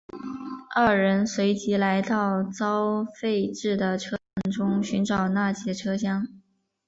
[0.75, 6.27] 二人随即来到遭废置的车站中寻找那节车厢。